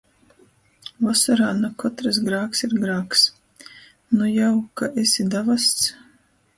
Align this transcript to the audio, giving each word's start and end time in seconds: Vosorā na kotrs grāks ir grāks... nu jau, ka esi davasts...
Vosorā 1.07 1.49
na 1.57 1.69
kotrs 1.83 2.19
grāks 2.29 2.65
ir 2.69 2.75
grāks... 2.87 3.29
nu 4.19 4.33
jau, 4.41 4.53
ka 4.83 4.93
esi 5.07 5.33
davasts... 5.39 5.97